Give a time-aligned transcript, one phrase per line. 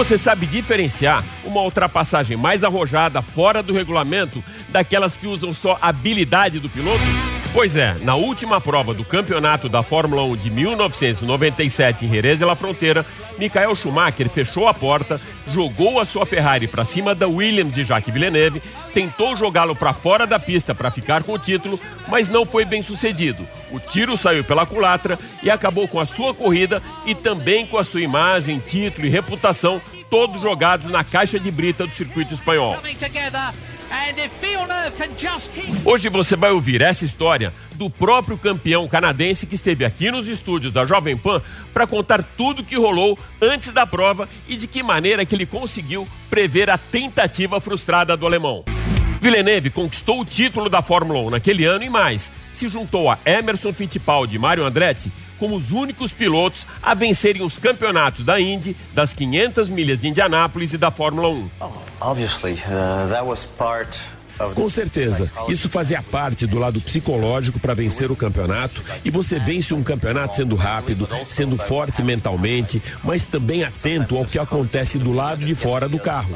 [0.00, 6.58] Você sabe diferenciar uma ultrapassagem mais arrojada fora do regulamento daquelas que usam só habilidade
[6.58, 7.04] do piloto?
[7.52, 12.44] Pois é, na última prova do campeonato da Fórmula 1 de 1997 em Jerez de
[12.44, 13.04] la Fronteira,
[13.36, 18.14] Michael Schumacher fechou a porta, jogou a sua Ferrari para cima da Williams de Jacques
[18.14, 18.62] Villeneuve,
[18.94, 21.78] tentou jogá-lo para fora da pista para ficar com o título,
[22.08, 23.46] mas não foi bem sucedido.
[23.72, 27.84] O tiro saiu pela culatra e acabou com a sua corrida e também com a
[27.84, 32.76] sua imagem, título e reputação, todos jogados na caixa de brita do circuito espanhol.
[35.84, 40.72] Hoje você vai ouvir essa história do próprio campeão canadense que esteve aqui nos estúdios
[40.72, 41.40] da Jovem Pan
[41.72, 46.06] para contar tudo que rolou antes da prova e de que maneira que ele conseguiu
[46.28, 48.64] prever a tentativa frustrada do alemão.
[49.20, 53.70] Villeneuve conquistou o título da Fórmula 1 naquele ano e mais, se juntou a Emerson
[53.70, 59.14] Fittipaldi e Mario Andretti como os únicos pilotos a vencerem os campeonatos da Indy, das
[59.14, 61.50] 500 milhas de Indianápolis e da Fórmula 1.
[62.00, 63.08] Obviously, uh,
[64.54, 69.74] com certeza, isso fazia parte do lado psicológico para vencer o campeonato e você vence
[69.74, 75.44] um campeonato sendo rápido, sendo forte mentalmente, mas também atento ao que acontece do lado
[75.44, 76.34] de fora do carro.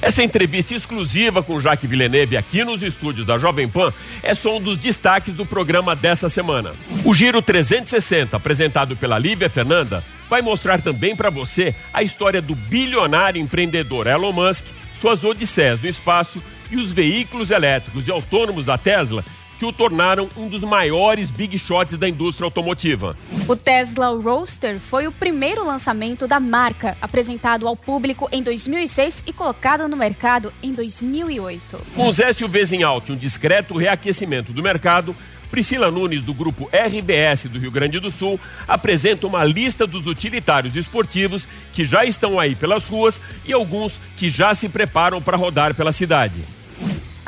[0.00, 4.60] Essa entrevista exclusiva com Jacques Villeneuve aqui nos estúdios da Jovem Pan é só um
[4.60, 6.72] dos destaques do programa dessa semana.
[7.04, 12.54] O Giro 360, apresentado pela Lívia Fernanda, vai mostrar também para você a história do
[12.54, 18.76] bilionário empreendedor Elon Musk, suas odisseias no espaço e os veículos elétricos e autônomos da
[18.76, 19.24] Tesla
[19.58, 23.16] que o tornaram um dos maiores big shots da indústria automotiva.
[23.48, 29.32] O Tesla Roadster foi o primeiro lançamento da marca, apresentado ao público em 2006 e
[29.32, 31.80] colocado no mercado em 2008.
[31.94, 35.14] Com os SUVs em alto e um discreto reaquecimento do mercado,
[35.50, 40.76] Priscila Nunes, do grupo RBS do Rio Grande do Sul, apresenta uma lista dos utilitários
[40.76, 45.74] esportivos que já estão aí pelas ruas e alguns que já se preparam para rodar
[45.74, 46.57] pela cidade.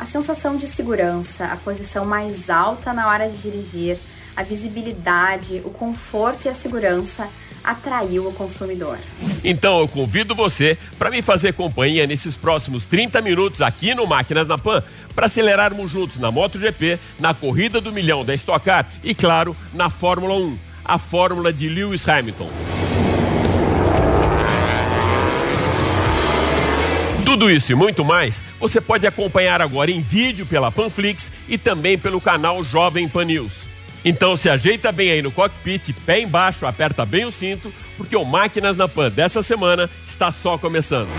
[0.01, 3.99] A sensação de segurança, a posição mais alta na hora de dirigir,
[4.35, 7.29] a visibilidade, o conforto e a segurança
[7.63, 8.97] atraiu o consumidor.
[9.43, 14.47] Então eu convido você para me fazer companhia nesses próximos 30 minutos aqui no Máquinas
[14.47, 19.13] na Pan para acelerarmos juntos na MotoGP, na corrida do milhão da Stock Car e
[19.13, 22.49] claro, na Fórmula 1, a fórmula de Lewis Hamilton.
[27.41, 31.97] Tudo isso e muito mais você pode acompanhar agora em vídeo pela Panflix e também
[31.97, 33.63] pelo canal Jovem Pan News.
[34.05, 38.23] Então se ajeita bem aí no cockpit, pé embaixo, aperta bem o cinto, porque o
[38.23, 41.09] Máquinas na Pan dessa semana está só começando.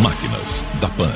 [0.00, 1.12] Máquinas da Pan.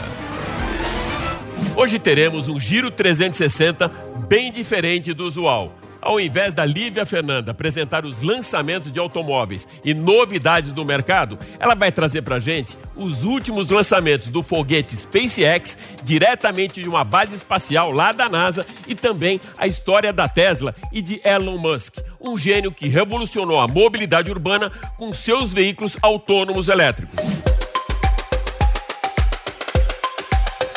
[1.77, 3.89] Hoje teremos um Giro 360
[4.29, 5.79] bem diferente do usual.
[6.03, 11.77] Ao invés da Lívia Fernanda apresentar os lançamentos de automóveis e novidades do mercado, ela
[11.77, 17.93] vai trazer para gente os últimos lançamentos do foguete SpaceX diretamente de uma base espacial
[17.93, 22.73] lá da NASA e também a história da Tesla e de Elon Musk, um gênio
[22.73, 27.52] que revolucionou a mobilidade urbana com seus veículos autônomos elétricos.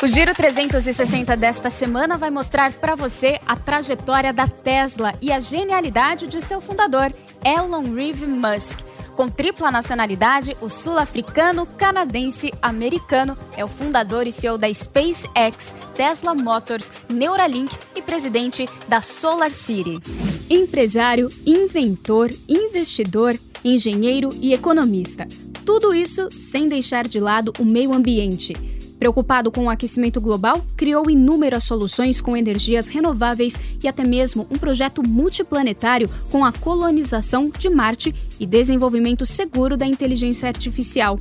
[0.06, 5.40] O Giro 360 desta semana vai mostrar para você a trajetória da Tesla e a
[5.40, 7.12] genialidade de seu fundador,
[7.44, 8.82] Elon Reeve Musk.
[9.16, 16.36] Com tripla nacionalidade, o sul-africano, canadense, americano é o fundador e CEO da SpaceX, Tesla
[16.36, 19.98] Motors, Neuralink e presidente da Solar City.
[20.48, 25.26] Empresário, inventor, investidor, engenheiro e economista.
[25.64, 28.75] Tudo isso sem deixar de lado o meio ambiente.
[28.98, 34.56] Preocupado com o aquecimento global, criou inúmeras soluções com energias renováveis e até mesmo um
[34.56, 41.18] projeto multiplanetário com a colonização de Marte e desenvolvimento seguro da inteligência artificial.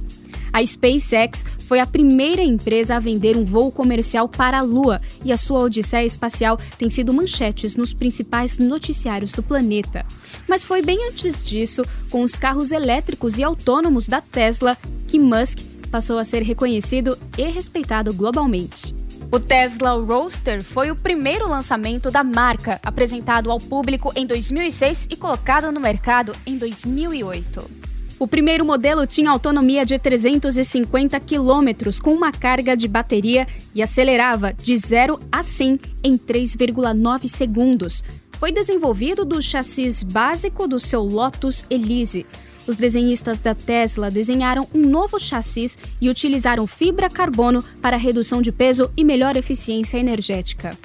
[0.53, 5.33] A SpaceX foi a primeira empresa a vender um voo comercial para a Lua e
[5.33, 10.05] a sua odisseia espacial tem sido manchetes nos principais noticiários do planeta.
[10.47, 14.77] Mas foi bem antes disso, com os carros elétricos e autônomos da Tesla,
[15.09, 18.93] que Musk passou a ser reconhecido e respeitado globalmente.
[19.31, 25.15] O Tesla Roadster foi o primeiro lançamento da marca, apresentado ao público em 2006 e
[25.15, 27.85] colocado no mercado em 2008.
[28.17, 34.53] O primeiro modelo tinha autonomia de 350 km com uma carga de bateria e acelerava
[34.53, 38.03] de 0 a 100 em 3,9 segundos.
[38.39, 42.25] Foi desenvolvido do chassis básico do seu Lotus Elise.
[42.67, 48.51] Os desenhistas da Tesla desenharam um novo chassis e utilizaram fibra carbono para redução de
[48.51, 50.77] peso e melhor eficiência energética.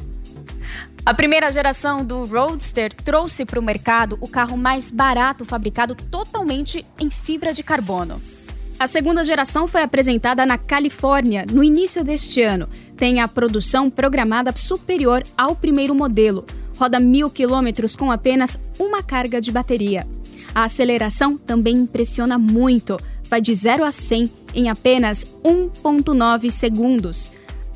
[1.05, 6.85] A primeira geração do Roadster trouxe para o mercado o carro mais barato fabricado totalmente
[6.99, 8.21] em fibra de carbono.
[8.79, 12.69] A segunda geração foi apresentada na Califórnia no início deste ano.
[12.97, 16.44] Tem a produção programada superior ao primeiro modelo.
[16.79, 20.06] Roda mil quilômetros com apenas uma carga de bateria.
[20.55, 22.97] A aceleração também impressiona muito.
[23.25, 27.32] Vai de 0 a 100 em apenas 1,9 segundos.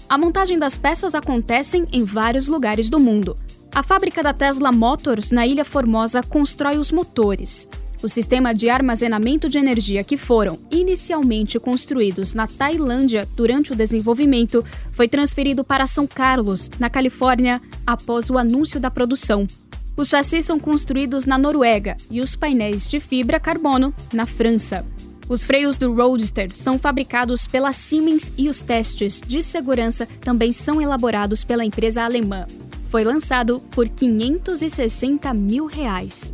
[0.08, 3.36] A montagem das peças acontecem em vários lugares do mundo.
[3.72, 7.68] A fábrica da Tesla Motors, na Ilha Formosa, constrói os motores.
[8.04, 14.62] O sistema de armazenamento de energia que foram inicialmente construídos na Tailândia durante o desenvolvimento
[14.92, 19.46] foi transferido para São Carlos, na Califórnia, após o anúncio da produção.
[19.96, 24.84] Os chassis são construídos na Noruega e os painéis de fibra carbono na França.
[25.28, 30.82] Os freios do Roadster são fabricados pela Siemens e os testes de segurança também são
[30.82, 32.44] elaborados pela empresa alemã.
[32.90, 36.32] Foi lançado por 560 mil reais.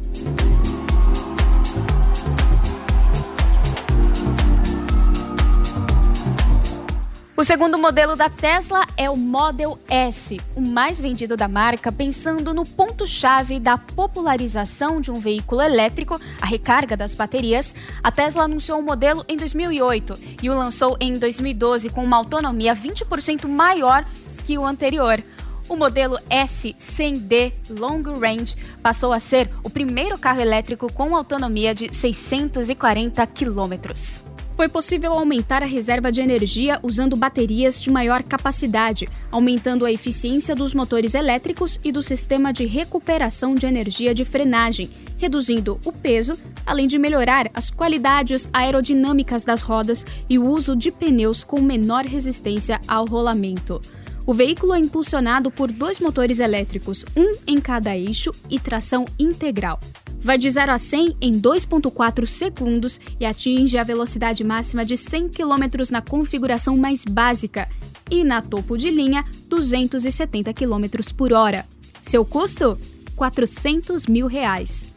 [7.40, 12.52] O segundo modelo da Tesla é o Model S, o mais vendido da marca, pensando
[12.52, 17.74] no ponto-chave da popularização de um veículo elétrico, a recarga das baterias.
[18.02, 22.76] A Tesla anunciou o modelo em 2008 e o lançou em 2012 com uma autonomia
[22.76, 24.04] 20% maior
[24.44, 25.18] que o anterior.
[25.66, 31.88] O modelo S100D Long Range passou a ser o primeiro carro elétrico com autonomia de
[31.94, 34.29] 640 quilômetros
[34.60, 40.54] foi possível aumentar a reserva de energia usando baterias de maior capacidade, aumentando a eficiência
[40.54, 46.34] dos motores elétricos e do sistema de recuperação de energia de frenagem, reduzindo o peso,
[46.66, 52.04] além de melhorar as qualidades aerodinâmicas das rodas e o uso de pneus com menor
[52.04, 53.80] resistência ao rolamento.
[54.26, 59.80] O veículo é impulsionado por dois motores elétricos, um em cada eixo e tração integral
[60.20, 65.30] vai de 0 a 100 em 2,4 segundos e atinge a velocidade máxima de 100
[65.30, 67.68] km na configuração mais básica
[68.10, 70.86] e na topo de linha 270 km
[71.16, 71.66] por hora.
[72.02, 72.78] Seu custo?
[73.16, 74.94] 400 mil reais.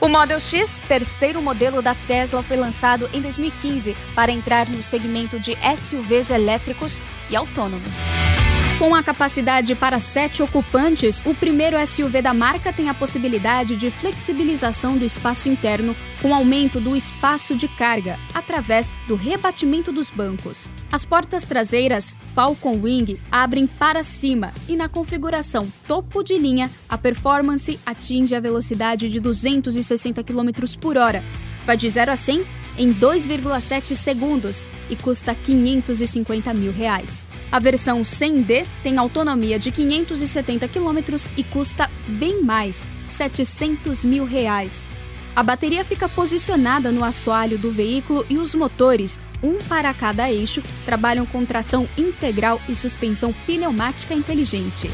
[0.00, 5.38] O Model X, terceiro modelo da Tesla, foi lançado em 2015 para entrar no segmento
[5.38, 7.98] de SUVs elétricos e autônomos.
[8.80, 13.90] Com a capacidade para sete ocupantes, o primeiro SUV da marca tem a possibilidade de
[13.90, 20.70] flexibilização do espaço interno com aumento do espaço de carga através do rebatimento dos bancos.
[20.90, 26.96] As portas traseiras Falcon Wing abrem para cima e na configuração topo de linha, a
[26.96, 30.48] performance atinge a velocidade de 260 km
[30.80, 31.22] por hora.
[31.66, 37.26] Vai de 0 a 100 em 2,7 segundos e custa 550 mil reais.
[37.52, 44.88] A versão 100D tem autonomia de 570 quilômetros e custa bem mais, 700 mil reais.
[45.36, 50.62] A bateria fica posicionada no assoalho do veículo e os motores, um para cada eixo,
[50.86, 54.90] trabalham com tração integral e suspensão pneumática inteligente.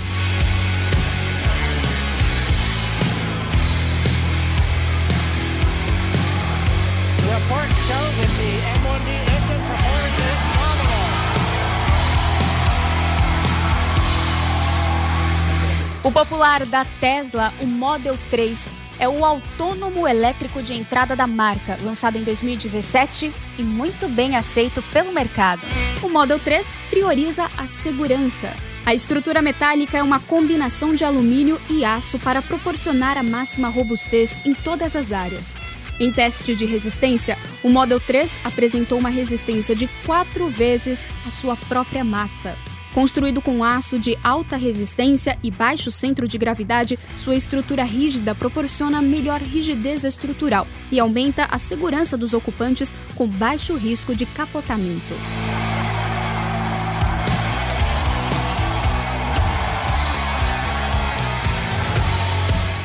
[16.07, 21.77] O popular da Tesla, o Model 3, é o autônomo elétrico de entrada da marca,
[21.83, 25.63] lançado em 2017 e muito bem aceito pelo mercado.
[26.01, 28.55] O Model 3 prioriza a segurança.
[28.85, 34.41] A estrutura metálica é uma combinação de alumínio e aço para proporcionar a máxima robustez
[34.47, 35.59] em todas as áreas.
[35.99, 41.57] Em teste de resistência, o Model 3 apresentou uma resistência de quatro vezes a sua
[41.57, 42.57] própria massa.
[42.97, 49.03] Construído com aço de alta resistência e baixo centro de gravidade, sua estrutura rígida proporciona
[49.03, 55.13] melhor rigidez estrutural e aumenta a segurança dos ocupantes com baixo risco de capotamento.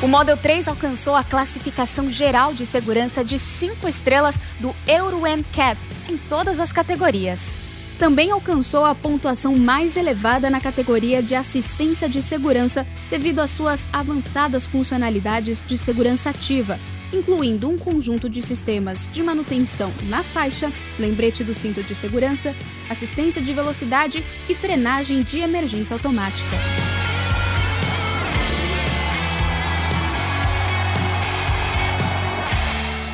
[0.02, 5.80] O Model 3 alcançou a classificação geral de segurança de 5 estrelas do Euro NCAP
[6.06, 7.61] em todas as categorias.
[8.02, 13.86] Também alcançou a pontuação mais elevada na categoria de assistência de segurança devido às suas
[13.92, 16.80] avançadas funcionalidades de segurança ativa,
[17.12, 22.56] incluindo um conjunto de sistemas de manutenção na faixa, lembrete do cinto de segurança,
[22.90, 26.91] assistência de velocidade e frenagem de emergência automática.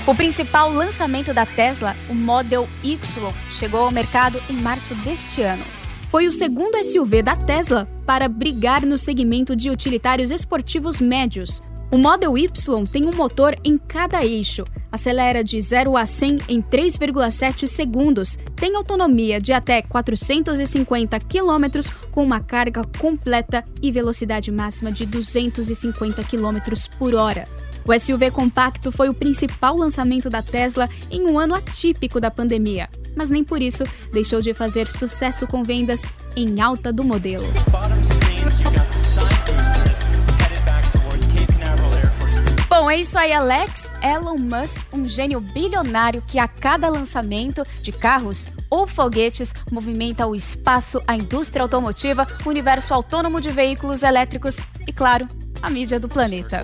[0.09, 2.99] O principal lançamento da Tesla, o Model Y,
[3.51, 5.63] chegou ao mercado em março deste ano.
[6.09, 11.63] Foi o segundo SUV da Tesla para brigar no segmento de utilitários esportivos médios.
[11.93, 12.49] O Model Y
[12.91, 18.75] tem um motor em cada eixo, acelera de 0 a 100 em 3,7 segundos, tem
[18.77, 26.59] autonomia de até 450 km com uma carga completa e velocidade máxima de 250 km
[26.99, 27.47] por hora.
[27.89, 32.87] O SUV compacto foi o principal lançamento da Tesla em um ano atípico da pandemia,
[33.17, 36.05] mas nem por isso deixou de fazer sucesso com vendas
[36.37, 37.47] em alta do modelo.
[42.69, 43.91] Bom, é isso aí, Alex.
[44.03, 50.37] Elon Musk, um gênio bilionário que a cada lançamento de carros ou foguetes movimenta o
[50.37, 55.27] espaço, a indústria automotiva, o universo autônomo de veículos elétricos e, claro,
[55.63, 56.63] a mídia do planeta.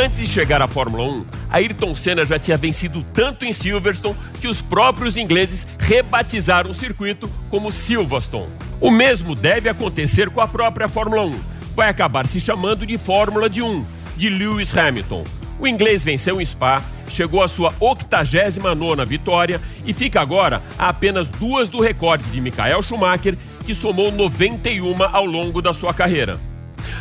[0.00, 4.48] Antes de chegar à Fórmula 1, Ayrton Senna já tinha vencido tanto em Silverstone que
[4.48, 8.50] os próprios ingleses rebatizaram o circuito como Silverstone.
[8.80, 11.38] O mesmo deve acontecer com a própria Fórmula 1.
[11.76, 13.84] Vai acabar se chamando de Fórmula de 1,
[14.16, 15.22] de Lewis Hamilton.
[15.58, 21.28] O inglês venceu em Spa, chegou à sua 89ª vitória e fica agora a apenas
[21.28, 26.40] duas do recorde de Michael Schumacher, que somou 91 ao longo da sua carreira.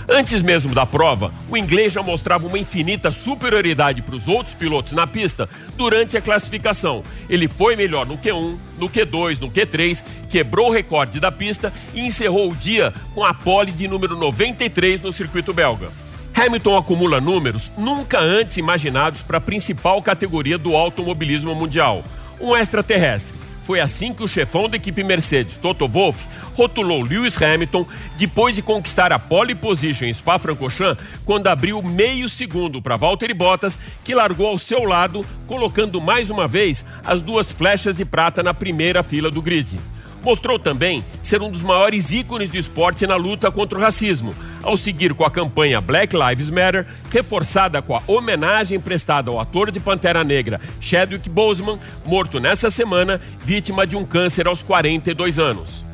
[0.08, 4.94] Antes mesmo da prova, o inglês já mostrava uma infinita superioridade para os outros pilotos
[4.94, 7.04] na pista durante a classificação.
[7.30, 12.02] Ele foi melhor no Q1, no Q2, no Q3, quebrou o recorde da pista e
[12.02, 15.90] encerrou o dia com a pole de número 93 no circuito belga.
[16.36, 22.04] Hamilton acumula números nunca antes imaginados para a principal categoria do automobilismo mundial,
[22.40, 23.39] um extraterrestre.
[23.70, 27.86] Foi assim que o chefão da equipe Mercedes, Toto Wolff, rotulou Lewis Hamilton
[28.18, 33.78] depois de conquistar a pole position em Spa-Francorchamps, quando abriu meio segundo para Valtteri Bottas,
[34.04, 38.56] que largou ao seu lado, colocando mais uma vez as duas flechas de prata na
[38.56, 39.78] primeira fila do grid.
[40.22, 44.78] Mostrou também ser um dos maiores ícones do esporte na luta contra o racismo, ao
[44.78, 49.80] seguir com a campanha Black Lives Matter, reforçada com a homenagem prestada ao ator de
[49.80, 55.86] Pantera Negra Chadwick Boseman, morto nessa semana, vítima de um câncer aos 42 anos.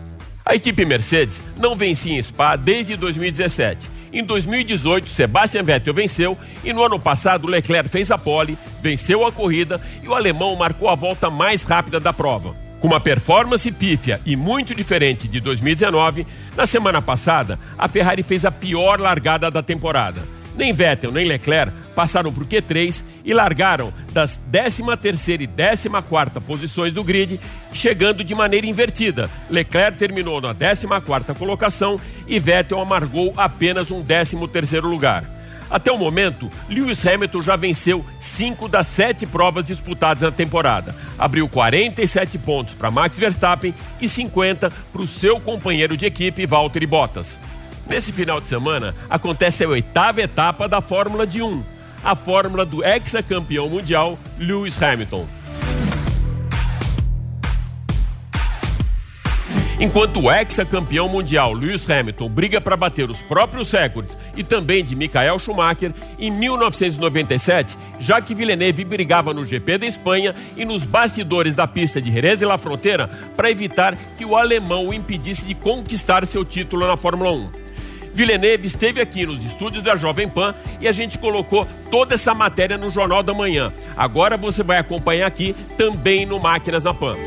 [0.43, 3.89] A equipe Mercedes não vencia em Spa desde 2017.
[4.13, 9.31] Em 2018, Sebastian Vettel venceu e no ano passado Leclerc fez a pole, venceu a
[9.31, 12.64] corrida e o alemão marcou a volta mais rápida da prova.
[12.79, 18.45] Com uma performance pífia e muito diferente de 2019, na semana passada, a Ferrari fez
[18.45, 20.21] a pior largada da temporada.
[20.55, 27.03] Nem Vettel nem Leclerc passaram o Q3 e largaram das 13ª e 14ª posições do
[27.03, 27.39] grid,
[27.73, 29.29] chegando de maneira invertida.
[29.49, 35.34] Leclerc terminou na 14ª colocação e Vettel amargou apenas um 13º lugar.
[35.69, 40.95] Até o momento, Lewis Hamilton já venceu cinco das sete provas disputadas na temporada.
[41.17, 46.85] Abriu 47 pontos para Max Verstappen e 50 para o seu companheiro de equipe, Valtteri
[46.85, 47.39] Bottas.
[47.87, 51.63] Nesse final de semana, acontece a oitava etapa da Fórmula de 1,
[52.03, 55.27] a fórmula do ex-campeão mundial Lewis Hamilton.
[59.77, 64.95] Enquanto o ex-campeão mundial Lewis Hamilton briga para bater os próprios recordes e também de
[64.95, 71.67] Michael Schumacher, em 1997, Jacques Villeneuve brigava no GP da Espanha e nos bastidores da
[71.67, 76.25] pista de Jerez de la Fronteira para evitar que o alemão o impedisse de conquistar
[76.25, 77.49] seu título na Fórmula 1.
[78.13, 82.77] Villeneuve esteve aqui nos estúdios da Jovem Pan e a gente colocou toda essa matéria
[82.77, 83.73] no Jornal da Manhã.
[83.97, 87.17] Agora você vai acompanhar aqui também no Máquinas na Pan.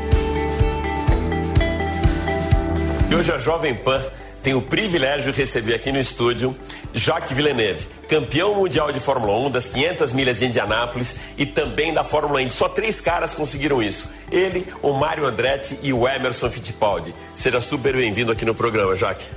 [3.09, 3.99] E hoje a Jovem Pan
[4.43, 6.55] tem o privilégio de receber aqui no estúdio
[6.93, 12.03] Jacques Villeneuve, campeão mundial de Fórmula 1 das 500 milhas de Indianápolis e também da
[12.03, 12.53] Fórmula Indy.
[12.53, 14.11] Só três caras conseguiram isso.
[14.31, 17.11] Ele, o Mário Andretti e o Emerson Fittipaldi.
[17.35, 19.27] Seja super bem-vindo aqui no programa, Jacques.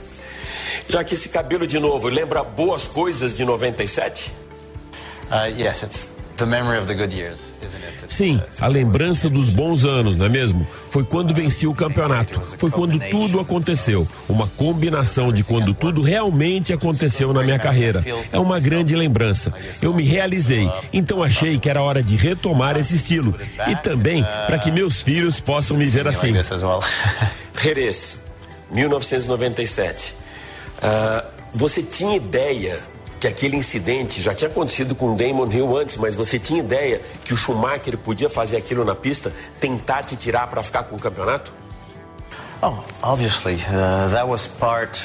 [0.87, 4.31] Jacques, esse cabelo de novo lembra boas coisas de 97?
[5.31, 6.22] Uh, yes, it's
[8.09, 10.67] Sim, a lembrança dos bons anos, não é mesmo?
[10.89, 12.41] Foi quando venci o campeonato.
[12.59, 14.07] Foi quando tudo aconteceu.
[14.29, 18.05] Uma combinação de quando tudo realmente aconteceu na minha carreira.
[18.31, 19.53] É uma grande lembrança.
[19.81, 20.71] Eu me realizei.
[20.93, 23.35] Então achei que era hora de retomar esse estilo.
[23.69, 26.33] E também para que meus filhos possam me ver assim.
[27.61, 28.21] Jerez,
[28.71, 30.15] 1997.
[30.79, 32.81] Uh, você tinha ideia
[33.23, 37.01] que aquele incidente já tinha acontecido com o Damon Hill antes, mas você tinha ideia
[37.25, 40.99] que o Schumacher podia fazer aquilo na pista, tentar te tirar para ficar com o
[40.99, 41.53] campeonato?
[42.61, 45.01] Oh, obviously, uh, that was part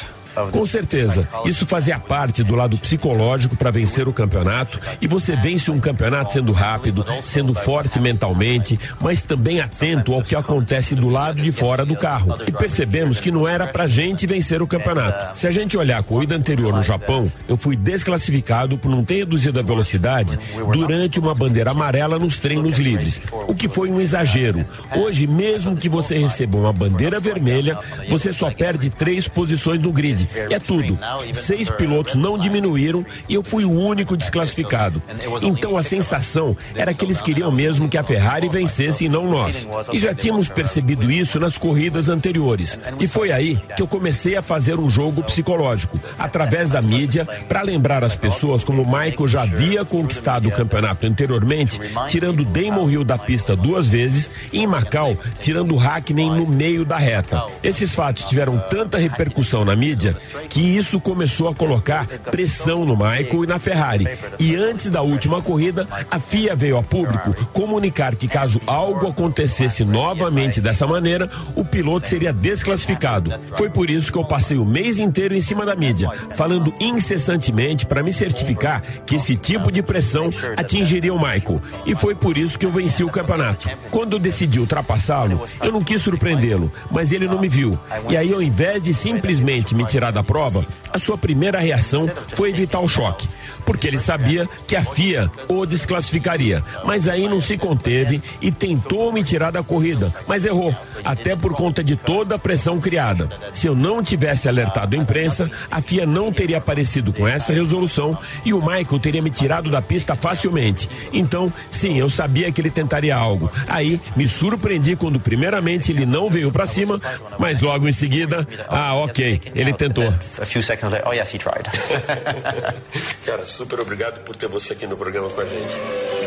[0.52, 1.28] com certeza.
[1.46, 4.80] Isso fazia parte do lado psicológico para vencer o campeonato.
[5.02, 10.36] E você vence um campeonato sendo rápido, sendo forte mentalmente, mas também atento ao que
[10.36, 12.36] acontece do lado de fora do carro.
[12.48, 15.38] E percebemos que não era pra gente vencer o campeonato.
[15.38, 19.18] Se a gente olhar a corrida anterior no Japão, eu fui desclassificado por não ter
[19.18, 20.38] reduzido a velocidade
[20.72, 24.66] durante uma bandeira amarela nos treinos livres, o que foi um exagero.
[24.96, 27.78] Hoje, mesmo que você receba uma bandeira vermelha,
[28.10, 30.27] você só perde três posições no grid.
[30.50, 30.98] É tudo.
[31.34, 35.02] Seis pilotos não diminuíram e eu fui o único desclassificado.
[35.42, 39.68] Então a sensação era que eles queriam mesmo que a Ferrari vencesse e não nós.
[39.92, 42.80] E já tínhamos percebido isso nas corridas anteriores.
[43.00, 47.62] E foi aí que eu comecei a fazer um jogo psicológico, através da mídia, para
[47.62, 53.18] lembrar as pessoas como Michael já havia conquistado o campeonato anteriormente, tirando Damon Hill da
[53.18, 57.44] pista duas vezes e em Macau, tirando Hackney no meio da reta.
[57.64, 60.16] Esses fatos tiveram tanta repercussão na mídia
[60.50, 64.08] que isso começou a colocar pressão no Michael e na Ferrari.
[64.40, 69.84] E antes da última corrida, a FIA veio a público comunicar que caso algo acontecesse
[69.84, 73.32] novamente dessa maneira, o piloto seria desclassificado.
[73.56, 77.86] Foi por isso que eu passei o mês inteiro em cima da mídia, falando incessantemente
[77.86, 81.62] para me certificar que esse tipo de pressão atingiria o Michael.
[81.86, 83.70] E foi por isso que eu venci o campeonato.
[83.92, 87.78] Quando decidi ultrapassá-lo, eu não quis surpreendê-lo, mas ele não me viu.
[88.10, 92.50] E aí, ao invés de simplesmente me tirar da prova, a sua primeira reação foi
[92.50, 93.28] evitar o choque,
[93.66, 96.64] porque ele sabia que a FIA o desclassificaria.
[96.84, 101.54] Mas aí não se conteve e tentou me tirar da corrida, mas errou, até por
[101.54, 103.30] conta de toda a pressão criada.
[103.52, 108.18] Se eu não tivesse alertado a imprensa, a FIA não teria aparecido com essa resolução
[108.46, 110.90] e o Michael teria me tirado da pista facilmente.
[111.12, 113.52] Então, sim, eu sabia que ele tentaria algo.
[113.68, 117.02] Aí me surpreendi quando primeiramente ele não veio para cima,
[117.40, 119.87] mas logo em seguida, ah, ok, ele tentou.
[119.96, 121.68] A few seconds later, oh yes, he tried.
[123.26, 125.74] Cara, super obrigado por ter você aqui no programa com a gente.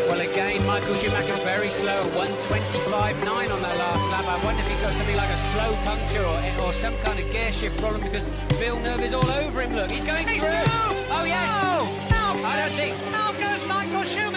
[0.07, 4.25] Well, again, Michael Schumacher very slow, 125.9 on that last lap.
[4.27, 7.31] I wonder if he's got something like a slow puncture or, or some kind of
[7.31, 8.23] gear shift problem because
[8.59, 9.75] Villeneuve is all over him.
[9.75, 10.49] Look, he's going through.
[11.11, 11.49] Oh, yes.
[12.11, 12.95] No, I don't think.
[13.13, 14.30] How goes Michael Schumacher?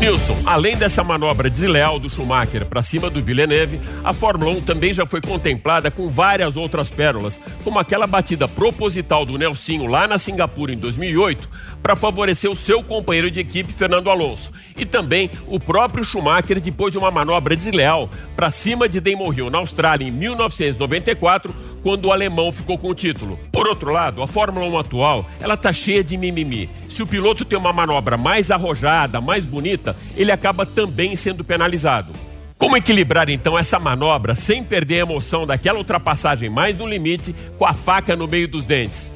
[0.00, 4.94] Nilson, além dessa manobra desleal do Schumacher para cima do Villeneuve, a Fórmula 1 também
[4.94, 10.16] já foi contemplada com várias outras pérolas, como aquela batida proposital do Nelsinho lá na
[10.16, 11.46] Singapura em 2008
[11.82, 16.92] para favorecer o seu companheiro de equipe Fernando Alonso, e também o próprio Schumacher depois
[16.92, 22.12] de uma manobra desleal para cima de Damon Hill na Austrália em 1994 quando o
[22.12, 23.38] alemão ficou com o título.
[23.52, 26.68] Por outro lado, a Fórmula 1 atual, ela tá cheia de mimimi.
[26.88, 32.12] Se o piloto tem uma manobra mais arrojada, mais bonita, ele acaba também sendo penalizado.
[32.58, 37.64] Como equilibrar então essa manobra sem perder a emoção daquela ultrapassagem mais no limite com
[37.64, 39.14] a faca no meio dos dentes?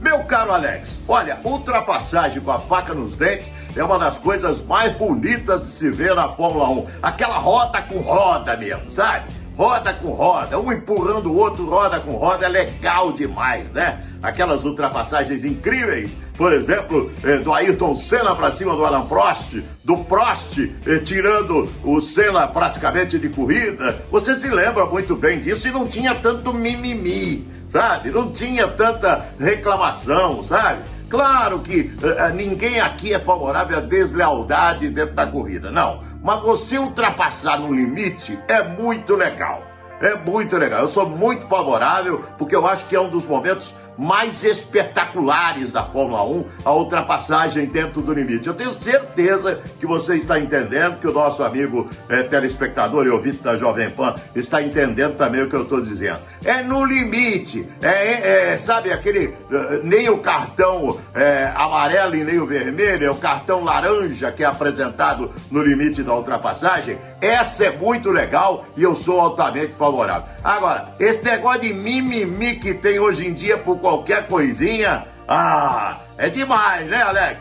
[0.00, 4.96] Meu caro Alex, olha, ultrapassagem com a faca nos dentes é uma das coisas mais
[4.96, 6.86] bonitas de se ver na Fórmula 1.
[7.02, 9.26] Aquela roda com roda mesmo, sabe?
[9.56, 14.00] Roda com roda, um empurrando o outro, roda com roda, é legal demais, né?
[14.22, 19.98] Aquelas ultrapassagens incríveis, por exemplo, eh, do Ayrton Senna para cima do Alan Prost, do
[19.98, 24.04] Prost eh, tirando o Senna praticamente de corrida.
[24.10, 28.10] Você se lembra muito bem disso e não tinha tanto mimimi, sabe?
[28.10, 30.82] Não tinha tanta reclamação, sabe?
[31.08, 36.02] Claro que uh, ninguém aqui é favorável à deslealdade dentro da corrida, não.
[36.22, 39.62] Mas você ultrapassar no limite é muito legal.
[40.00, 40.82] É muito legal.
[40.82, 45.84] Eu sou muito favorável porque eu acho que é um dos momentos mais espetaculares da
[45.84, 48.46] Fórmula 1, a ultrapassagem dentro do limite.
[48.46, 53.38] Eu tenho certeza que você está entendendo, que o nosso amigo é, telespectador e ouvinte
[53.38, 56.20] da Jovem Pan está entendendo também o que eu estou dizendo.
[56.44, 62.24] É no limite, é, é, é sabe aquele, eh, nem o cartão é, amarelo e
[62.24, 66.98] nem o vermelho, é o cartão laranja que é apresentado no limite da ultrapassagem.
[67.20, 70.28] Essa é muito legal e eu sou altamente favorável.
[70.42, 76.28] Agora, esse negócio de mimimi que tem hoje em dia por qualquer coisinha, ah, é
[76.28, 77.38] demais, né, Alex?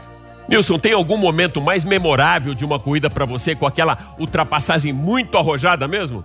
[0.47, 5.39] Nilson, tem algum momento mais memorável de uma corrida para você com aquela ultrapassagem muito
[5.39, 6.23] arrojada mesmo?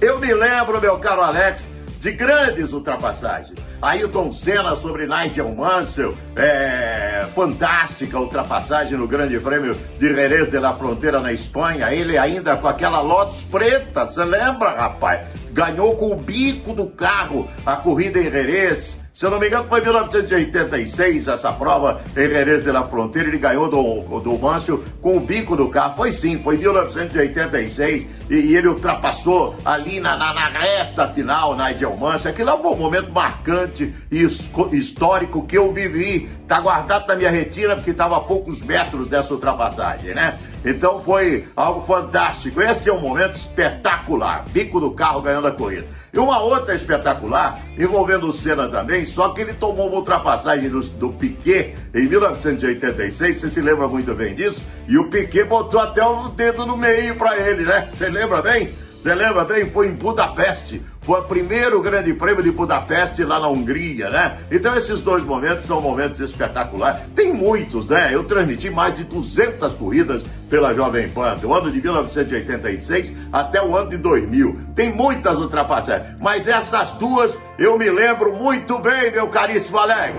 [0.00, 1.64] Eu me lembro, meu caro Alex,
[2.00, 3.56] de grandes ultrapassagens.
[3.80, 10.74] Ailton Senna sobre Nigel Mansell, é, fantástica ultrapassagem no Grande Prêmio de Jerez de la
[10.74, 11.92] Fronteira na Espanha.
[11.92, 15.20] Ele ainda com aquela Lotus preta, você lembra, rapaz?
[15.56, 19.00] ganhou com o bico do carro a corrida em Jerez.
[19.16, 23.28] Se eu não me engano, foi em 1986 essa prova em Jerez de la Fronteira.
[23.28, 25.96] Ele ganhou do, do Mâncio com o bico do carro.
[25.96, 31.56] Foi sim, foi em 1986 e, e ele ultrapassou ali na, na, na reta final
[31.56, 32.28] na Edelmâncio.
[32.28, 34.28] Aquilo foi um momento marcante e
[34.72, 36.28] histórico que eu vivi.
[36.46, 40.38] Tá guardado na minha retina porque estava a poucos metros dessa ultrapassagem, né?
[40.66, 42.60] Então foi algo fantástico.
[42.60, 44.44] Esse é um momento espetacular.
[44.50, 45.86] Bico do carro ganhando a corrida.
[46.12, 50.80] E uma outra espetacular, envolvendo o Senna também, só que ele tomou uma ultrapassagem do,
[50.80, 54.60] do Piquet em 1986, você se lembra muito bem disso?
[54.88, 57.88] E o Piquet botou até o dedo no meio para ele, né?
[57.92, 58.74] Você lembra bem?
[59.06, 59.70] Você lembra bem?
[59.70, 60.82] Foi em Budapeste.
[61.02, 64.36] Foi o primeiro grande prêmio de Budapeste lá na Hungria, né?
[64.50, 67.02] Então esses dois momentos são momentos espetaculares.
[67.14, 68.12] Tem muitos, né?
[68.12, 73.76] Eu transmiti mais de 200 corridas pela Jovem Pan, do ano de 1986 até o
[73.76, 74.58] ano de 2000.
[74.74, 80.16] Tem muitas ultrapassagens, mas essas duas eu me lembro muito bem, meu caríssimo Alex.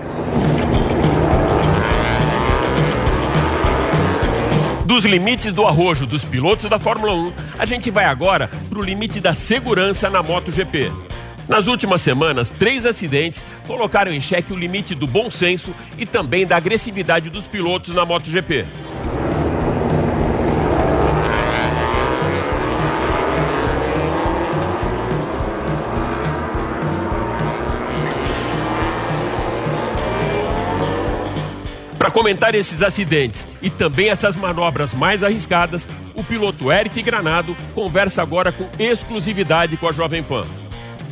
[4.88, 8.82] Dos limites do arrojo dos pilotos da Fórmula 1, a gente vai agora para o
[8.82, 10.90] limite da segurança na MotoGP.
[11.46, 16.46] Nas últimas semanas, três acidentes colocaram em xeque o limite do bom senso e também
[16.46, 18.64] da agressividade dos pilotos na MotoGP.
[32.08, 38.22] Para comentar esses acidentes e também essas manobras mais arriscadas, o piloto Eric Granado conversa
[38.22, 40.46] agora com exclusividade com a Jovem Pan.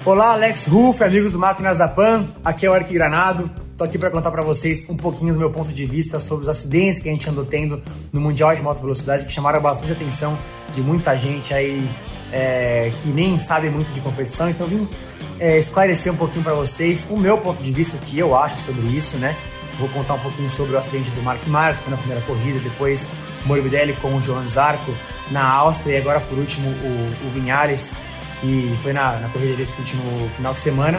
[0.06, 2.24] Olá, Alex Ruff, amigos do Máquinas da Pan.
[2.42, 3.50] Aqui é o Eric Granado.
[3.76, 6.48] Tô aqui para contar para vocês um pouquinho do meu ponto de vista sobre os
[6.48, 10.38] acidentes que a gente andou tendo no Mundial de Moto Velocidade, que chamaram bastante atenção
[10.72, 11.86] de muita gente aí
[12.32, 14.48] é, que nem sabe muito de competição.
[14.48, 14.88] Então, vim
[15.38, 18.56] é, esclarecer um pouquinho para vocês o meu ponto de vista, o que eu acho
[18.56, 19.36] sobre isso, né?
[19.78, 22.58] Vou contar um pouquinho sobre o acidente do Mark Marques, que foi na primeira corrida,
[22.60, 23.10] depois
[23.44, 24.92] Morbidelli com o Johan Zarco
[25.30, 27.94] na Áustria e agora por último o, o Vinhares,
[28.40, 30.98] que foi na, na corrida desse último final de semana.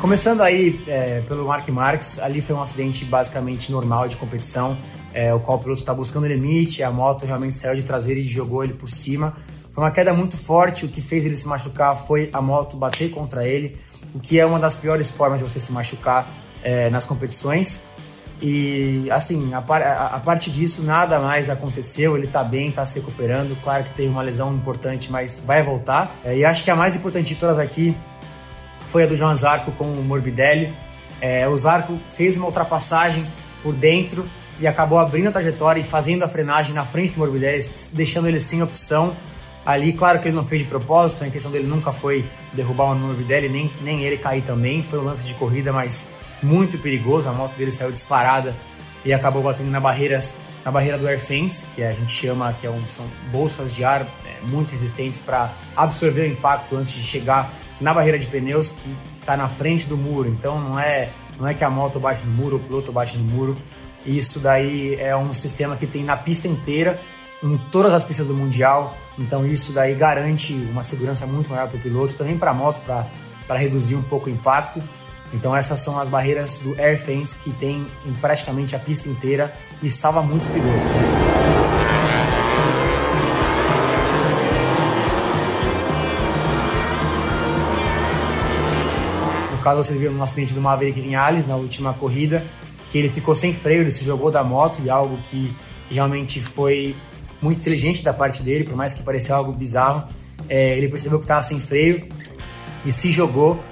[0.00, 4.76] Começando aí é, pelo Mark Marques, ali foi um acidente basicamente normal de competição,
[5.14, 8.18] é, o qual o piloto está buscando o limite, a moto realmente saiu de traseira
[8.18, 9.36] e jogou ele por cima.
[9.80, 13.48] Uma queda muito forte, o que fez ele se machucar foi a moto bater contra
[13.48, 13.78] ele,
[14.14, 16.28] o que é uma das piores formas de você se machucar
[16.62, 17.80] é, nas competições.
[18.42, 22.14] E assim, a, a, a, parte disso, nada mais aconteceu.
[22.14, 23.56] Ele tá bem, tá se recuperando.
[23.62, 26.14] Claro que teve uma lesão importante, mas vai voltar.
[26.22, 27.96] É, e acho que a mais importante de todas aqui
[28.84, 30.74] foi a do João Zarco com o Morbidelli.
[31.22, 33.26] É, o Zarco fez uma ultrapassagem
[33.62, 37.66] por dentro e acabou abrindo a trajetória e fazendo a frenagem na frente do Morbidelli,
[37.94, 39.16] deixando ele sem opção.
[39.64, 42.94] Ali, claro que ele não fez de propósito, a intenção dele nunca foi derrubar o
[42.94, 44.82] Morbidelli, nem, nem ele cair também.
[44.82, 47.28] Foi um lance de corrida, mas muito perigoso.
[47.28, 48.56] A moto dele saiu disparada
[49.04, 52.66] e acabou batendo na, barreiras, na barreira do air fence, que a gente chama, que
[52.66, 57.02] é um, são bolsas de ar é, muito resistentes para absorver o impacto antes de
[57.02, 60.28] chegar na barreira de pneus, que está na frente do muro.
[60.28, 63.24] Então não é, não é que a moto bate no muro, o piloto bate no
[63.24, 63.56] muro.
[64.06, 67.00] Isso daí é um sistema que tem na pista inteira
[67.42, 71.78] em todas as pistas do Mundial, então isso daí garante uma segurança muito maior para
[71.78, 74.82] o piloto, também para a moto, para reduzir um pouco o impacto.
[75.32, 79.54] Então essas são as barreiras do Air Fence que tem em praticamente a pista inteira
[79.82, 80.84] e salva muitos pilotos.
[89.52, 92.44] No caso, você viu no acidente do Maverick Vinales na última corrida,
[92.90, 95.54] que ele ficou sem freio, ele se jogou da moto e algo que
[95.90, 96.96] realmente foi
[97.40, 100.04] muito inteligente da parte dele, por mais que pareça algo bizarro.
[100.48, 102.08] É, ele percebeu que estava sem freio
[102.84, 103.62] e se jogou,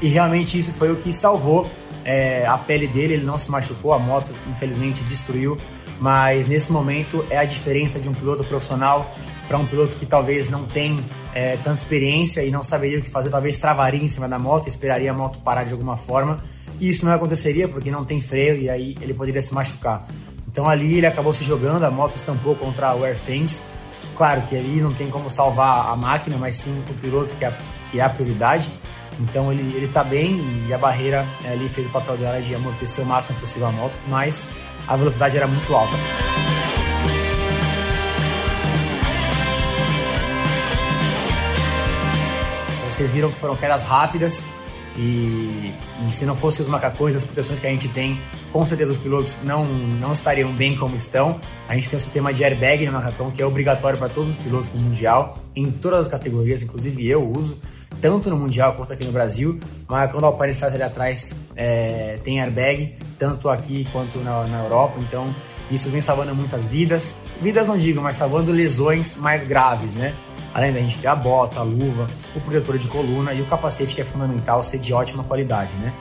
[0.00, 1.70] e realmente isso foi o que salvou
[2.04, 3.14] é, a pele dele.
[3.14, 5.58] Ele não se machucou, a moto infelizmente destruiu,
[6.00, 9.14] mas nesse momento é a diferença de um piloto profissional
[9.46, 11.00] para um piloto que talvez não tem
[11.34, 14.68] é, tanta experiência e não saberia o que fazer, talvez travaria em cima da moto,
[14.68, 16.42] esperaria a moto parar de alguma forma.
[16.80, 20.06] E isso não aconteceria porque não tem freio e aí ele poderia se machucar.
[20.54, 23.64] Então ali ele acabou se jogando, a moto estampou contra o air fence.
[24.16, 27.52] Claro que ali não tem como salvar a máquina, mas sim o piloto que é,
[27.90, 28.70] que é a prioridade.
[29.18, 30.38] Então ele, ele tá bem
[30.68, 33.72] e a barreira é, ali fez o papel dela de amortecer o máximo possível a
[33.72, 34.48] moto, mas
[34.86, 35.96] a velocidade era muito alta.
[42.88, 44.46] Vocês viram que foram quedas rápidas,
[44.96, 45.72] E,
[46.06, 48.20] e, se não fossem os macacões, as proteções que a gente tem,
[48.52, 51.40] com certeza os pilotos não, não estariam bem como estão.
[51.68, 54.38] A gente tem um sistema de airbag no macacão que é obrigatório para todos os
[54.38, 57.58] pilotos do Mundial, em todas as categorias, inclusive eu uso,
[58.00, 59.58] tanto no Mundial quanto aqui no Brasil.
[59.88, 64.62] O macacão da Alpine Stars ali atrás é, tem airbag, tanto aqui quanto na, na
[64.62, 65.34] Europa, então
[65.70, 67.16] isso vem salvando muitas vidas.
[67.40, 70.14] Vidas não digo, mas salvando lesões mais graves, né?
[70.54, 73.94] Além da gente ter a bota, a luva, o protetor de coluna e o capacete
[73.94, 75.92] que é fundamental ser de ótima qualidade, né?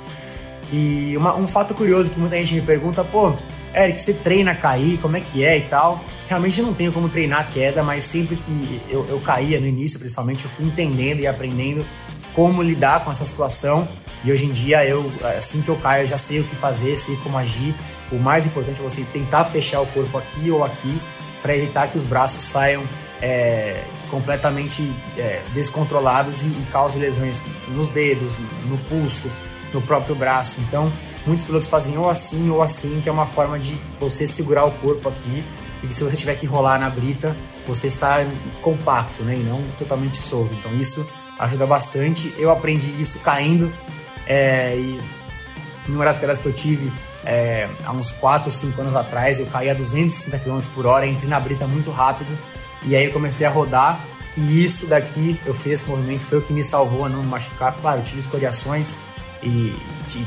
[0.71, 3.33] E uma, um fato curioso que muita gente me pergunta, pô,
[3.75, 6.03] Eric, você treina cair, como é que é e tal?
[6.27, 10.45] Realmente não tenho como treinar queda, mas sempre que eu, eu caía no início, principalmente,
[10.45, 11.85] eu fui entendendo e aprendendo
[12.33, 13.87] como lidar com essa situação.
[14.23, 16.95] E hoje em dia, eu, assim que eu caio, eu já sei o que fazer,
[16.95, 17.75] sei como agir.
[18.11, 21.01] O mais importante é você tentar fechar o corpo aqui ou aqui
[21.41, 22.83] para evitar que os braços saiam
[23.23, 29.31] é, completamente é, descontrolados e, e causam lesões nos dedos, no pulso,
[29.73, 30.59] no próprio braço.
[30.59, 30.91] Então,
[31.25, 34.71] muitos pilotos fazem ou assim ou assim, que é uma forma de você segurar o
[34.79, 35.41] corpo aqui
[35.81, 38.25] e que se você tiver que rolar na brita, você está
[38.61, 40.53] compacto, né, e não totalmente solto.
[40.53, 41.07] Então, isso
[41.39, 42.33] ajuda bastante.
[42.37, 43.73] Eu aprendi isso caindo
[44.27, 44.99] é, e
[45.87, 46.91] numa das quedas que eu tive
[47.23, 51.07] é, há uns 4 ou 5 anos atrás, eu caí a 260 km por hora,
[51.07, 52.37] entrei na brita muito rápido
[52.85, 53.99] e aí eu comecei a rodar
[54.35, 57.27] e isso daqui, eu fiz esse movimento, foi o que me salvou a não me
[57.27, 57.73] machucar.
[57.73, 58.97] Claro, eu tive escoriações
[59.43, 59.75] e,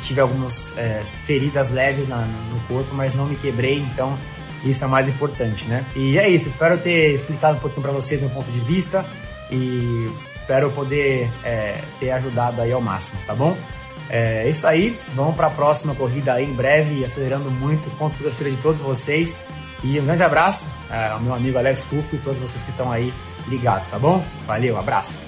[0.00, 4.16] tive algumas é, feridas leves na, no corpo, mas não me quebrei, então
[4.64, 5.84] isso é mais importante, né?
[5.94, 9.04] E é isso, espero ter explicado um pouquinho para vocês meu ponto de vista
[9.50, 13.56] e espero poder é, ter ajudado aí ao máximo, tá bom?
[14.08, 18.24] É isso aí, vamos para a próxima corrida aí em breve, acelerando muito, conto com
[18.24, 19.40] a torcida de todos vocês.
[19.82, 22.90] E um grande abraço é, ao meu amigo Alex Ruffo e todos vocês que estão
[22.90, 23.12] aí
[23.48, 24.24] ligados, tá bom?
[24.46, 25.25] Valeu, abraço!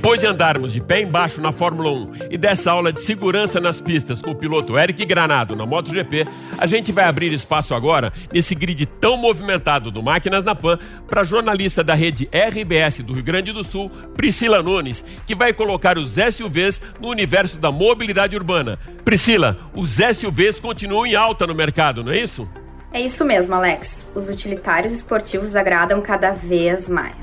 [0.00, 3.82] Depois de andarmos de pé embaixo na Fórmula 1 e dessa aula de segurança nas
[3.82, 8.54] pistas com o piloto Eric Granado na MotoGP, a gente vai abrir espaço agora nesse
[8.54, 13.22] grid tão movimentado do Máquinas na Pan para a jornalista da rede RBS do Rio
[13.22, 18.78] Grande do Sul, Priscila Nunes, que vai colocar os SUVs no universo da mobilidade urbana.
[19.04, 22.48] Priscila, os SUVs continuam em alta no mercado, não é isso?
[22.90, 24.02] É isso mesmo, Alex.
[24.14, 27.16] Os utilitários esportivos agradam cada vez mais.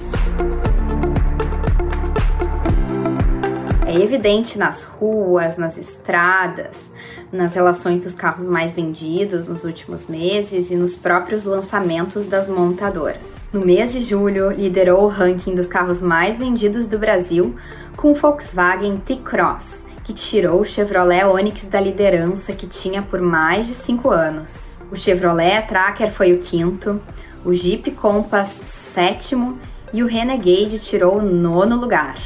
[3.88, 6.92] É evidente nas ruas, nas estradas,
[7.32, 13.38] nas relações dos carros mais vendidos nos últimos meses e nos próprios lançamentos das montadoras.
[13.54, 17.56] No mês de julho, liderou o ranking dos carros mais vendidos do Brasil
[17.96, 23.68] com o Volkswagen T-Cross, que tirou o Chevrolet Onix da liderança que tinha por mais
[23.68, 24.76] de cinco anos.
[24.92, 27.02] O Chevrolet Tracker foi o quinto,
[27.46, 29.58] o Jeep Compass sétimo
[29.94, 32.18] e o Renegade tirou o nono lugar.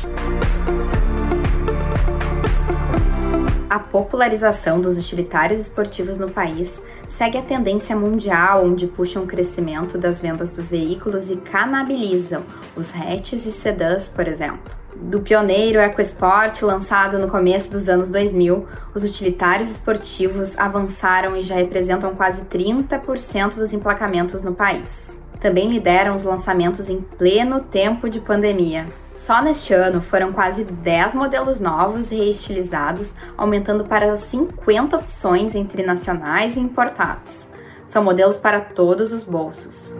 [3.72, 9.98] A popularização dos utilitários esportivos no país segue a tendência mundial, onde puxam o crescimento
[9.98, 12.44] das vendas dos veículos e canabilizam
[12.76, 14.76] os hatches e sedãs, por exemplo.
[14.94, 21.56] Do pioneiro EcoSport, lançado no começo dos anos 2000, os utilitários esportivos avançaram e já
[21.56, 25.18] representam quase 30% dos emplacamentos no país.
[25.40, 28.86] Também lideram os lançamentos em pleno tempo de pandemia,
[29.24, 36.58] só neste ano foram quase 10 modelos novos reestilizados, aumentando para 50 opções entre nacionais
[36.58, 37.50] e importados.
[37.86, 39.96] São modelos para todos os bolsos.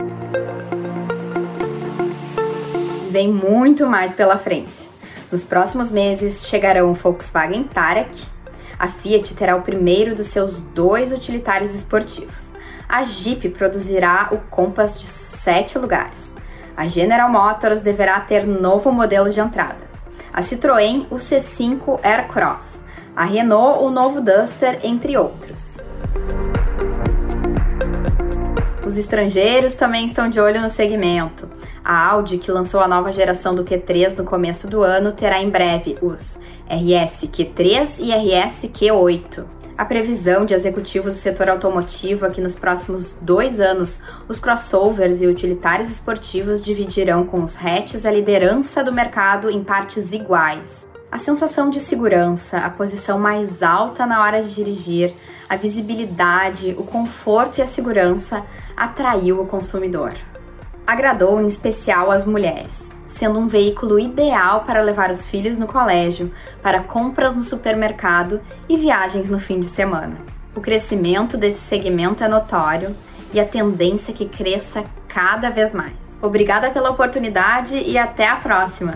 [3.12, 4.90] Vem muito mais pela frente.
[5.32, 8.26] Nos próximos meses chegarão o Volkswagen Tarek,
[8.80, 12.52] a Fiat terá o primeiro dos seus dois utilitários esportivos.
[12.90, 16.31] A Jeep produzirá o Compass de 7 lugares
[16.76, 19.90] a General Motors deverá ter novo modelo de entrada.
[20.34, 22.82] A Citroën, o C5 Aircross.
[23.16, 25.78] A Renault, o novo Duster, entre outros.
[28.88, 31.50] Os estrangeiros também estão de olho no segmento.
[31.84, 35.50] A Audi, que lançou a nova geração do Q3 no começo do ano, terá em
[35.50, 42.30] breve os RS Q3 e RS Q8 a previsão de executivos do setor automotivo é
[42.30, 48.12] que nos próximos dois anos os crossovers e utilitários esportivos dividirão com os hatches a
[48.12, 50.88] liderança do mercado em partes iguais.
[51.12, 55.14] A sensação de segurança, a posição mais alta na hora de dirigir,
[55.50, 58.46] a visibilidade, o conforto e a segurança
[58.78, 60.14] atraiu o consumidor.
[60.88, 62.90] Agradou em especial as mulheres.
[63.22, 68.76] Sendo um veículo ideal para levar os filhos no colégio, para compras no supermercado e
[68.76, 70.18] viagens no fim de semana.
[70.56, 72.96] O crescimento desse segmento é notório
[73.32, 75.94] e a tendência é que cresça cada vez mais.
[76.20, 78.96] Obrigada pela oportunidade e até a próxima!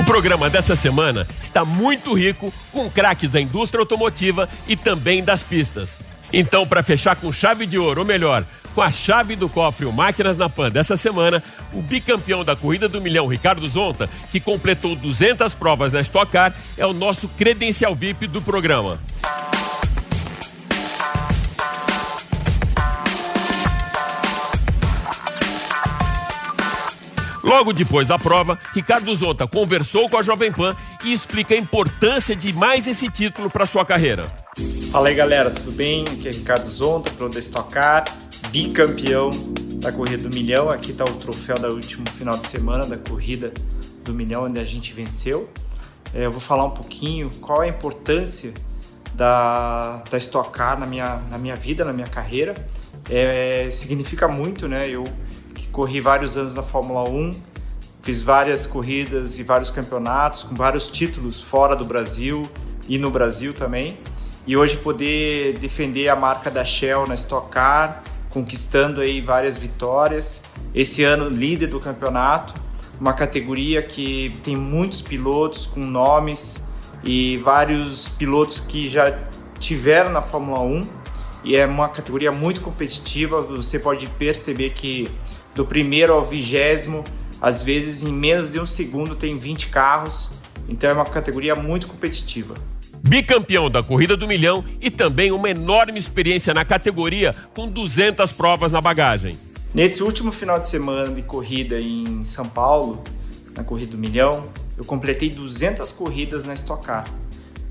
[0.00, 5.42] O programa dessa semana está muito rico com craques da indústria automotiva e também das
[5.42, 6.00] pistas.
[6.32, 8.44] Então, para fechar com chave de ouro, ou melhor,
[8.78, 12.88] com a chave do cofre o Máquinas na Pan dessa semana, o bicampeão da Corrida
[12.88, 17.92] do Milhão, Ricardo Zonta, que completou 200 provas na Stock Car, é o nosso credencial
[17.92, 18.96] VIP do programa.
[27.42, 32.36] Logo depois da prova, Ricardo Zonta conversou com a Jovem Pan e explica a importância
[32.36, 34.30] de mais esse título para sua carreira.
[34.92, 36.04] Fala aí galera, tudo bem?
[36.06, 38.04] Aqui é Ricardo Zonta, piloto da Stock Car,
[38.50, 39.30] bicampeão
[39.80, 40.70] da Corrida do Milhão.
[40.70, 43.52] Aqui está o troféu do último final de semana da Corrida
[44.04, 45.48] do Milhão, onde a gente venceu.
[46.14, 48.52] É, eu vou falar um pouquinho qual é a importância
[49.14, 52.54] da, da Stock Car na minha, na minha vida, na minha carreira.
[53.10, 54.88] É, significa muito, né?
[54.88, 55.04] Eu
[55.72, 57.34] corri vários anos na Fórmula 1,
[58.02, 62.48] fiz várias corridas e vários campeonatos com vários títulos fora do Brasil
[62.88, 63.98] e no Brasil também.
[64.46, 70.42] E hoje poder defender a marca da Shell na Stock Car, conquistando aí várias vitórias.
[70.74, 72.54] Esse ano líder do campeonato,
[73.00, 76.64] uma categoria que tem muitos pilotos com nomes
[77.04, 79.18] e vários pilotos que já
[79.58, 80.88] tiveram na Fórmula 1
[81.44, 83.40] e é uma categoria muito competitiva.
[83.42, 85.08] Você pode perceber que
[85.54, 87.04] do primeiro ao vigésimo,
[87.40, 90.30] às vezes em menos de um segundo tem 20 carros,
[90.68, 92.54] então é uma categoria muito competitiva.
[93.08, 98.70] Bicampeão da Corrida do Milhão e também uma enorme experiência na categoria com 200 provas
[98.70, 99.34] na bagagem.
[99.72, 103.02] Nesse último final de semana de corrida em São Paulo,
[103.56, 107.08] na Corrida do Milhão, eu completei 200 corridas na Stock Car.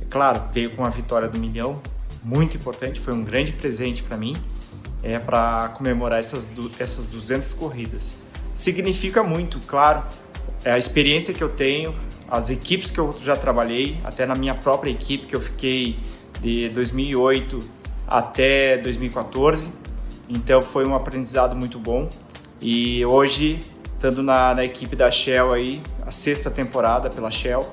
[0.02, 1.80] É claro, veio com a vitória do Milhão,
[2.24, 4.36] muito importante, foi um grande presente para mim
[5.04, 8.18] é, para comemorar essas, essas 200 corridas.
[8.56, 10.04] Significa muito, claro,
[10.68, 11.96] é a experiência que eu tenho,
[12.30, 15.98] as equipes que eu já trabalhei, até na minha própria equipe que eu fiquei
[16.42, 17.60] de 2008
[18.06, 19.72] até 2014.
[20.28, 22.10] Então foi um aprendizado muito bom.
[22.62, 27.66] E hoje, estando na, na equipe da Shell aí, a sexta temporada pela Shell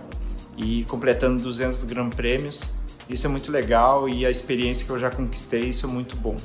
[0.56, 2.74] e completando 200 Grand Prêmios,
[3.10, 6.36] isso é muito legal e a experiência que eu já conquistei, isso é muito bom.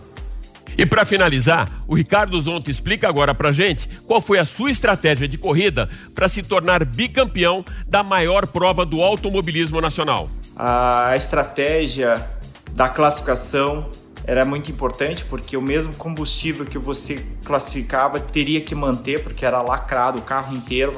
[0.78, 5.28] E para finalizar, o Ricardo Zonta explica agora para gente qual foi a sua estratégia
[5.28, 10.30] de corrida para se tornar bicampeão da maior prova do automobilismo nacional.
[10.56, 12.28] A estratégia
[12.74, 13.90] da classificação
[14.26, 19.62] era muito importante porque o mesmo combustível que você classificava teria que manter porque era
[19.62, 20.94] lacrado o carro inteiro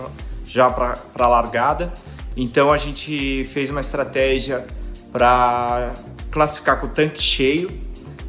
[0.47, 1.91] já para a largada.
[2.35, 4.65] Então a gente fez uma estratégia
[5.11, 5.93] para
[6.29, 7.69] classificar com o tanque cheio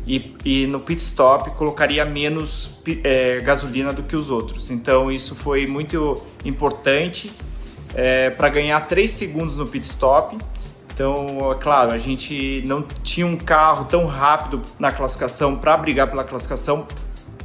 [0.07, 4.71] e, e no pit stop colocaria menos é, gasolina do que os outros.
[4.71, 7.33] Então isso foi muito importante
[7.95, 10.37] é, para ganhar 3 segundos no pit stop.
[10.95, 16.09] Então, é claro, a gente não tinha um carro tão rápido na classificação para brigar
[16.11, 16.87] pela classificação,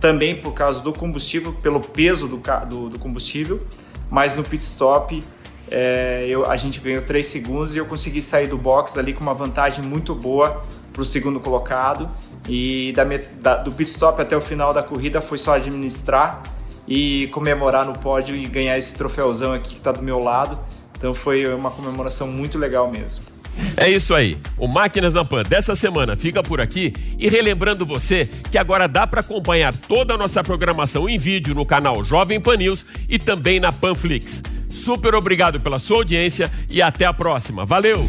[0.02, 3.66] também por causa do combustível, pelo peso do, do, do combustível,
[4.10, 5.24] mas no pit stop
[5.72, 9.22] é, eu, a gente ganhou 3 segundos e eu consegui sair do box ali com
[9.22, 12.10] uma vantagem muito boa para o segundo colocado.
[12.48, 13.04] E da,
[13.40, 16.42] da, do pit stop até o final da corrida foi só administrar
[16.88, 20.58] e comemorar no pódio e ganhar esse troféuzão aqui que está do meu lado.
[20.98, 23.38] Então foi uma comemoração muito legal mesmo.
[23.76, 24.38] É isso aí.
[24.58, 29.06] O Máquinas na Pan dessa semana fica por aqui e relembrando você que agora dá
[29.08, 33.60] para acompanhar toda a nossa programação em vídeo no canal Jovem Pan News e também
[33.60, 34.44] na Panflix.
[34.70, 37.66] Super obrigado pela sua audiência e até a próxima.
[37.66, 38.08] Valeu!